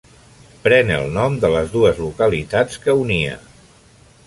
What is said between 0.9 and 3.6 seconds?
el nom de les dues localitats que unia.